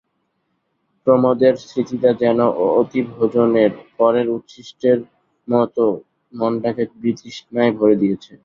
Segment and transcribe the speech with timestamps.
[1.07, 2.39] প্রমোদের স্মৃতিটা যেন
[2.73, 4.97] অতিভোজনের পরের উচ্ছিষ্টের
[5.47, 5.83] মতো
[6.33, 8.31] মনটাকে বিতৃষ্ণায় ভরে দিয়েছে।